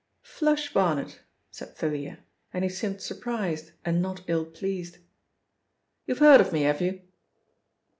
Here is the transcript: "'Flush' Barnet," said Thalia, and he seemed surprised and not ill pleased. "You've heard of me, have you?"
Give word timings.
"'Flush' 0.23 0.73
Barnet," 0.73 1.19
said 1.51 1.75
Thalia, 1.77 2.17
and 2.51 2.63
he 2.63 2.71
seemed 2.71 3.01
surprised 3.01 3.73
and 3.85 4.01
not 4.01 4.23
ill 4.27 4.45
pleased. 4.47 4.97
"You've 6.07 6.17
heard 6.17 6.41
of 6.41 6.51
me, 6.51 6.63
have 6.63 6.81
you?" 6.81 7.01